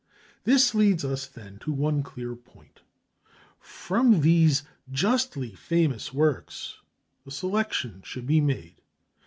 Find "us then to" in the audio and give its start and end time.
1.05-1.71